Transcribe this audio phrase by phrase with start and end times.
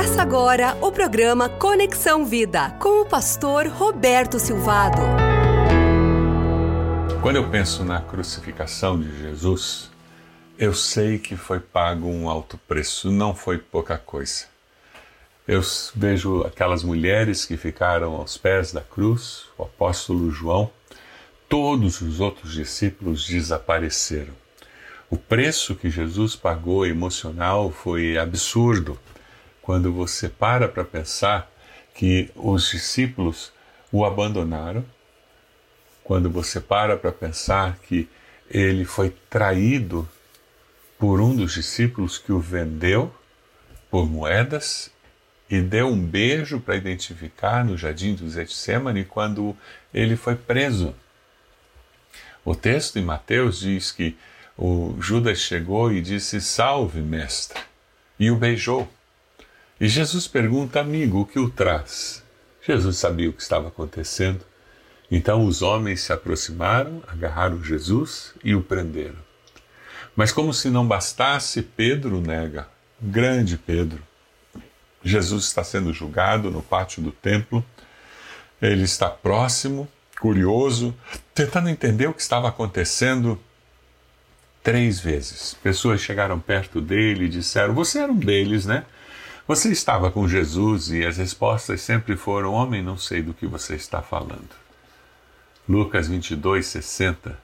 [0.00, 4.96] Começa agora o programa Conexão Vida com o pastor Roberto Silvado.
[7.20, 9.90] Quando eu penso na crucificação de Jesus,
[10.58, 14.46] eu sei que foi pago um alto preço, não foi pouca coisa.
[15.46, 15.60] Eu
[15.94, 20.70] vejo aquelas mulheres que ficaram aos pés da cruz, o apóstolo João,
[21.46, 24.32] todos os outros discípulos desapareceram.
[25.10, 28.98] O preço que Jesus pagou emocional foi absurdo
[29.62, 31.50] quando você para para pensar
[31.94, 33.52] que os discípulos
[33.92, 34.84] o abandonaram,
[36.02, 38.08] quando você para para pensar que
[38.50, 40.08] ele foi traído
[40.98, 43.14] por um dos discípulos que o vendeu
[43.90, 44.90] por moedas
[45.48, 49.56] e deu um beijo para identificar no jardim do Getsemane quando
[49.92, 50.94] ele foi preso.
[52.44, 54.16] O texto em Mateus diz que
[54.56, 57.60] o Judas chegou e disse: Salve, mestre,
[58.18, 58.88] e o beijou.
[59.80, 62.22] E Jesus pergunta, amigo, o que o traz?
[62.60, 64.44] Jesus sabia o que estava acontecendo.
[65.10, 69.16] Então os homens se aproximaram, agarraram Jesus e o prenderam.
[70.14, 72.68] Mas, como se não bastasse, Pedro nega.
[73.00, 74.02] Grande Pedro.
[75.02, 77.64] Jesus está sendo julgado no pátio do templo.
[78.60, 79.88] Ele está próximo,
[80.20, 80.94] curioso,
[81.34, 83.40] tentando entender o que estava acontecendo
[84.62, 85.56] três vezes.
[85.62, 88.84] Pessoas chegaram perto dele e disseram: Você era um deles, né?
[89.50, 93.74] Você estava com Jesus e as respostas sempre foram: Homem, não sei do que você
[93.74, 94.48] está falando.
[95.68, 97.36] Lucas 22, 60.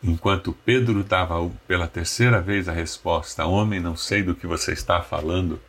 [0.00, 5.02] Enquanto Pedro dava pela terceira vez a resposta: Homem, não sei do que você está
[5.02, 5.60] falando,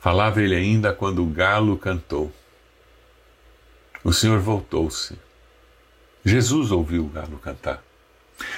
[0.00, 2.32] falava ele ainda quando o galo cantou.
[4.02, 5.18] O Senhor voltou-se.
[6.24, 7.84] Jesus ouviu o galo cantar.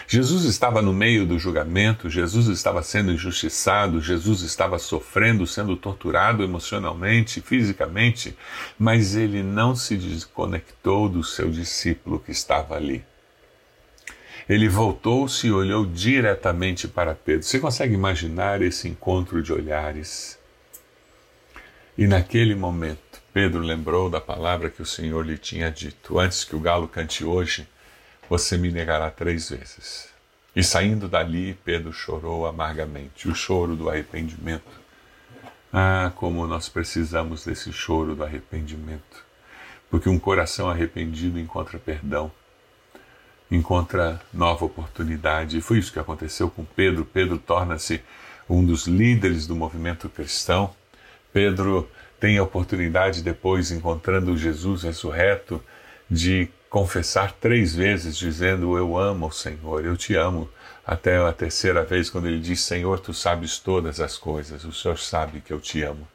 [0.09, 6.43] Jesus estava no meio do julgamento, Jesus estava sendo injustiçado, Jesus estava sofrendo, sendo torturado
[6.43, 8.37] emocionalmente, fisicamente,
[8.79, 13.05] mas ele não se desconectou do seu discípulo que estava ali.
[14.49, 17.43] Ele voltou-se e olhou diretamente para Pedro.
[17.43, 20.39] Você consegue imaginar esse encontro de olhares?
[21.99, 26.55] E naquele momento, Pedro lembrou da palavra que o Senhor lhe tinha dito: Antes que
[26.55, 27.67] o galo cante hoje,
[28.29, 30.09] você me negará três vezes.
[30.55, 34.87] E saindo dali, Pedro chorou amargamente, o choro do arrependimento.
[35.73, 39.25] Ah, como nós precisamos desse choro do arrependimento,
[39.91, 42.33] porque um coração arrependido encontra perdão,
[43.51, 45.59] encontra nova oportunidade.
[45.59, 47.05] E foi isso que aconteceu com Pedro.
[47.05, 48.01] Pedro torna-se
[48.49, 50.75] um dos líderes do movimento cristão.
[51.33, 51.89] Pedro
[52.19, 55.63] tem a oportunidade, depois, encontrando Jesus ressurreto,
[56.11, 60.49] de confessar três vezes, dizendo: Eu amo o Senhor, eu te amo.
[60.87, 64.99] Até a terceira vez, quando ele diz: Senhor, tu sabes todas as coisas, o Senhor
[64.99, 66.07] sabe que eu te amo.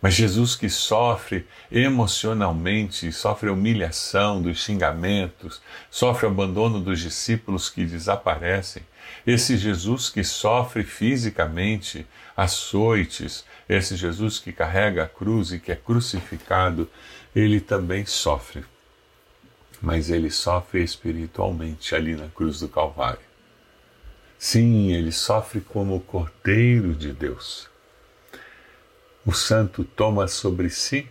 [0.00, 5.60] Mas Jesus que sofre emocionalmente, sofre humilhação dos xingamentos,
[5.90, 8.82] sofre abandono dos discípulos que desaparecem,
[9.26, 12.06] esse Jesus que sofre fisicamente
[12.36, 16.88] açoites, esse Jesus que carrega a cruz e que é crucificado,
[17.34, 18.64] ele também sofre
[19.86, 23.20] mas ele sofre espiritualmente ali na cruz do Calvário.
[24.36, 27.70] Sim, ele sofre como o Cordeiro de Deus.
[29.24, 31.08] O Santo toma sobre si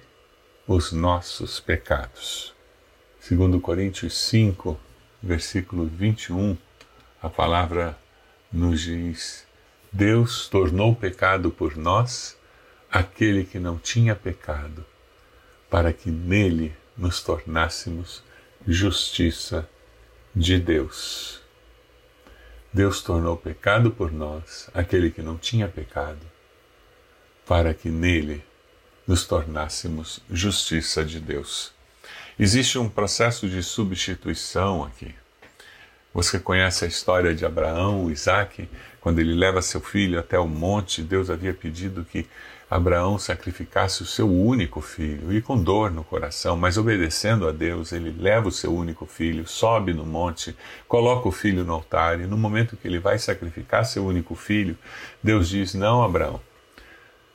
[0.67, 2.53] os nossos pecados.
[3.17, 4.77] Segundo Coríntios 5,
[5.23, 6.57] versículo 21,
[7.23, 7.97] a palavra
[8.51, 9.47] nos diz:
[9.89, 12.37] Deus tornou pecado por nós
[12.91, 14.85] aquele que não tinha pecado,
[15.69, 18.21] para que nele nos tornássemos
[18.67, 19.69] justiça
[20.35, 21.39] de Deus.
[22.73, 26.19] Deus tornou pecado por nós aquele que não tinha pecado,
[27.45, 28.43] para que nele
[29.07, 31.73] nos tornássemos justiça de Deus.
[32.37, 35.13] Existe um processo de substituição aqui.
[36.13, 38.67] Você conhece a história de Abraão, Isaac,
[39.05, 42.25] quando ele leva seu filho até o monte, Deus havia pedido que
[42.67, 47.91] Abraão sacrificasse o seu único filho, e com dor no coração, mas obedecendo a Deus,
[47.91, 50.57] ele leva o seu único filho, sobe no monte,
[50.87, 54.75] coloca o filho no altar, e no momento que ele vai sacrificar seu único filho,
[55.21, 56.41] Deus diz: Não, Abraão,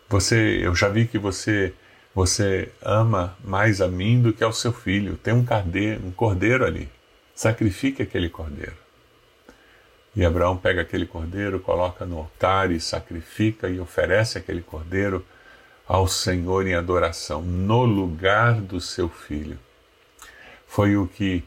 [0.09, 1.73] você, eu já vi que você
[2.13, 5.17] você ama mais a mim do que ao seu filho.
[5.17, 6.89] Tem um cordeiro, um cordeiro ali.
[7.33, 8.90] Sacrifique aquele cordeiro.
[10.15, 15.25] E Abraão pega aquele cordeiro, coloca no altar e sacrifica e oferece aquele cordeiro
[15.87, 19.59] ao Senhor em adoração, no lugar do seu filho.
[20.67, 21.45] Foi o que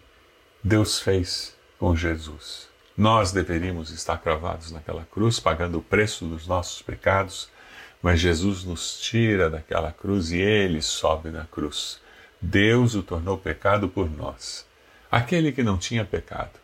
[0.64, 2.70] Deus fez com Jesus.
[2.96, 7.50] Nós deveríamos estar cravados naquela cruz, pagando o preço dos nossos pecados,
[8.04, 12.02] Mas Jesus nos tira daquela cruz e ele sobe na cruz.
[12.42, 14.68] Deus o tornou pecado por nós,
[15.10, 16.60] aquele que não tinha pecado,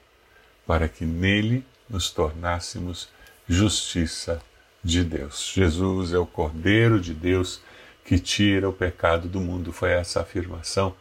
[0.68, 3.10] para que nele nos tornássemos
[3.48, 4.42] justiça
[4.84, 5.52] de Deus.
[5.54, 7.62] Jesus é o Cordeiro de Deus
[8.06, 9.74] que tira o pecado do mundo.
[9.74, 10.96] Foi essa afirmação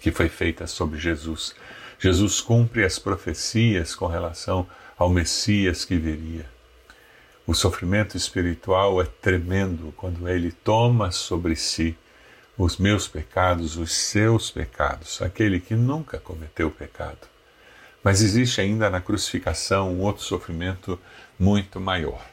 [0.00, 1.54] que foi feita sobre Jesus.
[1.98, 4.66] Jesus cumpre as profecias com relação
[4.98, 6.46] ao Messias que viria.
[7.46, 11.96] O sofrimento espiritual é tremendo quando ele toma sobre si
[12.56, 17.31] os meus pecados, os seus pecados, aquele que nunca cometeu pecado.
[18.02, 20.98] Mas existe ainda na crucificação um outro sofrimento
[21.38, 22.32] muito maior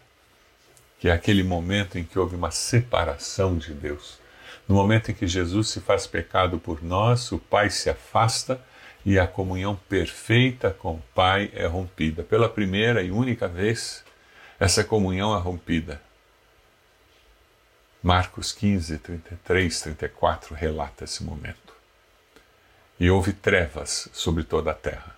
[0.99, 4.19] que é aquele momento em que houve uma separação de Deus.
[4.67, 8.61] No momento em que Jesus se faz pecado por nós, o Pai se afasta
[9.05, 12.21] e a comunhão perfeita com o Pai é rompida.
[12.21, 14.03] Pela primeira e única vez,
[14.59, 16.01] essa comunhão é rompida.
[18.03, 21.73] Marcos 15, 33, 34 relata esse momento.
[22.99, 25.15] E houve trevas sobre toda a terra,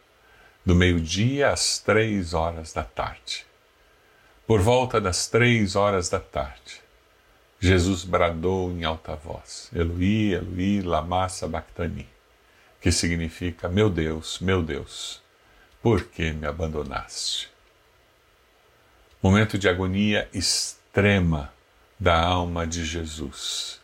[0.66, 3.46] do meio-dia às três horas da tarde.
[4.46, 6.81] Por volta das três horas da tarde,
[7.60, 12.08] Jesus bradou em alta voz: Eloi, Eloi, lama sabachthani,
[12.80, 15.22] que significa: Meu Deus, meu Deus,
[15.81, 17.50] por que me abandonaste?
[19.22, 21.54] Momento de agonia extrema
[22.00, 23.80] da alma de Jesus,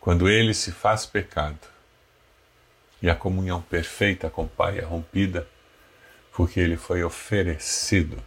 [0.00, 1.72] quando ele se faz pecado
[3.00, 5.46] e a comunhão perfeita com o Pai é rompida,
[6.32, 8.22] porque ele foi oferecido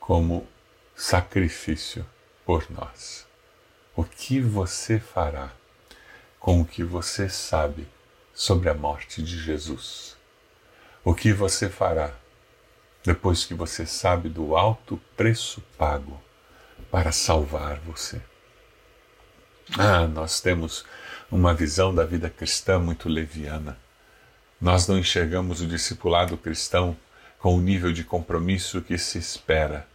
[0.00, 0.46] como
[0.94, 2.06] sacrifício
[2.44, 3.26] por nós.
[3.96, 5.52] O que você fará
[6.38, 7.88] com o que você sabe
[8.34, 10.16] sobre a morte de Jesus?
[11.04, 12.12] O que você fará
[13.04, 16.20] depois que você sabe do alto preço pago
[16.90, 18.20] para salvar você?
[19.78, 20.84] Ah, nós temos
[21.30, 23.78] uma visão da vida cristã muito leviana.
[24.64, 26.96] Nós não enxergamos o discipulado cristão
[27.38, 29.86] com o nível de compromisso que se espera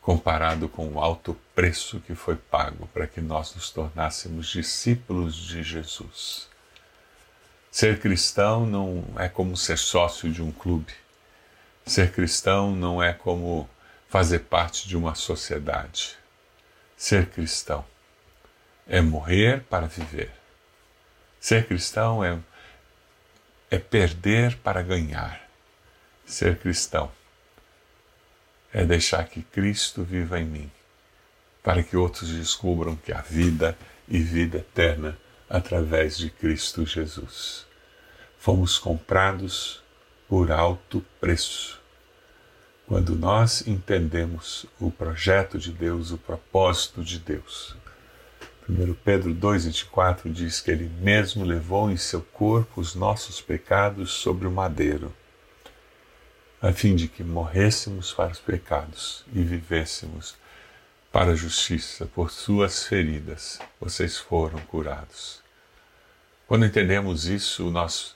[0.00, 5.60] comparado com o alto preço que foi pago para que nós nos tornássemos discípulos de
[5.60, 6.46] Jesus.
[7.68, 10.92] Ser cristão não é como ser sócio de um clube.
[11.84, 13.68] Ser cristão não é como
[14.08, 16.16] fazer parte de uma sociedade.
[16.96, 17.84] Ser cristão
[18.86, 20.30] é morrer para viver.
[21.40, 22.38] Ser cristão é,
[23.76, 25.46] é perder para ganhar.
[26.24, 27.12] Ser cristão
[28.72, 30.70] é deixar que Cristo viva em mim,
[31.62, 33.76] para que outros descubram que há vida
[34.08, 35.16] e vida eterna
[35.48, 37.66] através de Cristo Jesus.
[38.38, 39.82] Fomos comprados
[40.28, 41.80] por alto preço.
[42.86, 47.76] Quando nós entendemos o projeto de Deus, o propósito de Deus.
[48.68, 54.46] 1 Pedro 2,24 diz que Ele mesmo levou em seu corpo os nossos pecados sobre
[54.46, 55.12] o madeiro
[56.60, 60.36] a fim de que morrêssemos para os pecados e vivêssemos
[61.12, 62.06] para a justiça.
[62.06, 65.40] Por suas feridas vocês foram curados.
[66.46, 68.14] Quando entendemos isso, nós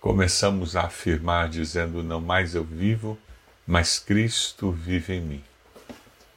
[0.00, 3.18] começamos a afirmar, dizendo: Não mais eu vivo,
[3.66, 5.44] mas Cristo vive em mim.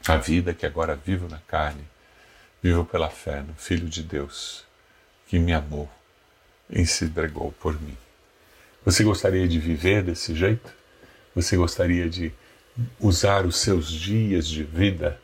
[0.07, 1.83] A vida que agora vivo na carne,
[2.61, 4.65] vivo pela fé no Filho de Deus,
[5.27, 5.89] que me amou
[6.69, 7.97] e se entregou por mim.
[8.85, 10.71] Você gostaria de viver desse jeito?
[11.35, 12.31] Você gostaria de
[12.99, 15.19] usar os seus dias de vida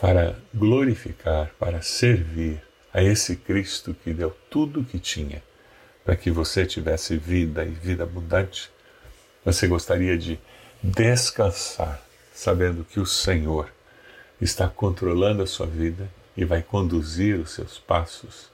[0.00, 2.62] para glorificar, para servir
[2.92, 5.42] a esse Cristo que deu tudo o que tinha
[6.04, 8.70] para que você tivesse vida e vida abundante?
[9.44, 10.40] Você gostaria de
[10.82, 12.02] descansar
[12.34, 13.70] sabendo que o Senhor
[14.40, 16.10] está controlando a sua vida
[16.40, 18.50] e vai conduzir os seus passos?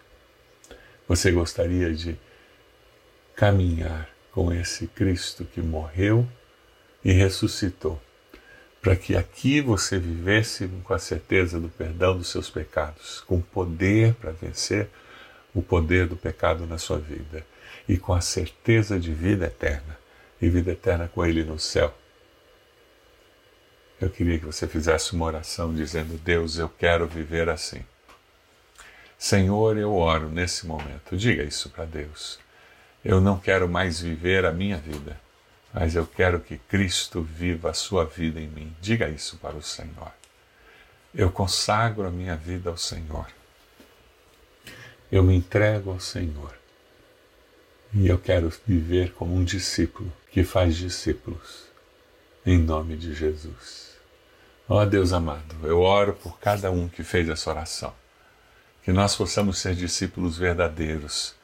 [1.06, 2.16] Você gostaria de
[3.36, 6.26] caminhar com esse Cristo que morreu
[7.04, 8.02] e ressuscitou,
[8.82, 14.14] para que aqui você vivesse com a certeza do perdão dos seus pecados, com poder
[14.14, 14.88] para vencer
[15.54, 17.46] o poder do pecado na sua vida
[17.88, 19.96] e com a certeza de vida eterna
[20.42, 21.96] e vida eterna com Ele no céu.
[24.00, 27.82] Eu queria que você fizesse uma oração dizendo: Deus, eu quero viver assim.
[29.18, 31.16] Senhor, eu oro nesse momento.
[31.16, 32.38] Diga isso para Deus.
[33.04, 35.16] Eu não quero mais viver a minha vida
[35.78, 38.74] mas eu quero que Cristo viva a sua vida em mim.
[38.80, 40.10] Diga isso para o Senhor.
[41.14, 43.26] Eu consagro a minha vida ao Senhor.
[45.12, 46.56] Eu me entrego ao Senhor.
[47.92, 51.65] E eu quero viver como um discípulo que faz discípulos.
[52.48, 53.96] Em nome de Jesus.
[54.68, 57.92] Ó oh, Deus amado, eu oro por cada um que fez essa oração.
[58.84, 61.34] Que nós possamos ser discípulos verdadeiros,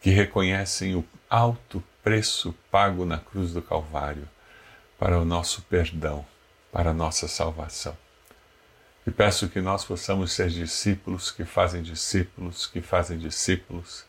[0.00, 4.28] que reconhecem o alto preço pago na cruz do Calvário
[5.00, 6.24] para o nosso perdão,
[6.70, 7.98] para a nossa salvação.
[9.04, 14.04] E peço que nós possamos ser discípulos que fazem discípulos, que fazem discípulos,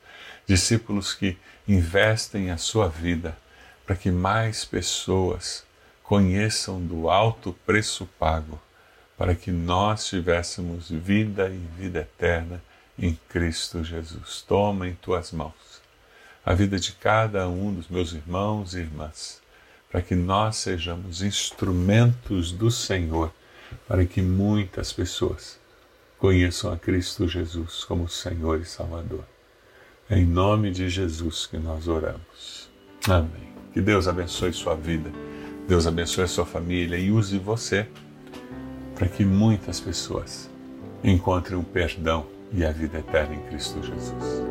[0.46, 1.36] discípulos que
[1.68, 3.36] investem a sua vida
[3.88, 5.66] para que mais pessoas
[6.14, 8.62] conheçam do alto preço pago,
[9.18, 12.64] para que nós tivéssemos vida e vida eterna
[13.00, 14.46] em Cristo Jesus.
[14.48, 15.82] Toma em tuas mãos
[16.46, 19.42] a vida de cada um dos meus irmãos e irmãs,
[19.92, 23.34] para que nós sejamos instrumentos do Senhor,
[23.88, 25.60] para que muitas pessoas
[26.20, 29.26] conheçam a Cristo Jesus como Senhor e Salvador.
[30.08, 32.70] É em nome de Jesus que nós oramos.
[33.10, 33.52] Amém.
[33.74, 35.12] Que Deus abençoe sua vida,
[35.68, 37.88] Deus abençoe sua família e use você
[38.96, 40.50] para que muitas pessoas
[41.04, 44.44] encontrem o perdão e a vida eterna em Cristo Jesus.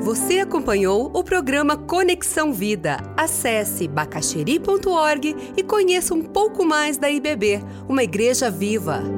[0.00, 2.96] Você acompanhou o programa Conexão Vida.
[3.16, 9.17] Acesse bacacheri.org e conheça um pouco mais da IBB, uma igreja viva.